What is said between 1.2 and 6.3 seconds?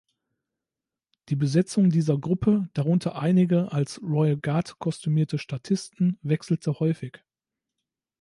Die Besetzung dieser Gruppe, darunter einige als „Royal Guard“ kostümierte Statisten,